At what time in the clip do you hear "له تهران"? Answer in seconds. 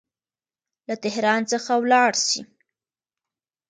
0.87-1.41